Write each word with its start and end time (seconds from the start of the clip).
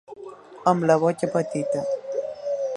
Amb 0.71 0.87
la 0.91 0.95
boca 1.05 1.31
petita. 1.37 1.87